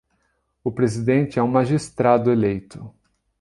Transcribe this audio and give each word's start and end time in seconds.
O 0.63 0.71
presidente 0.71 1.37
é 1.37 1.43
um 1.43 1.47
magistrado 1.47 2.31
eleito. 2.31 2.91